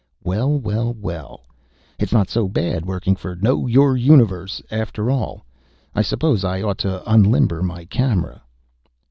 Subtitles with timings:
[0.23, 1.41] Well, well, well,
[1.99, 4.59] it's not so bad working for Know Your Universe!
[4.71, 5.45] after all!
[5.93, 8.41] I suppose I ought to unlimber my camera....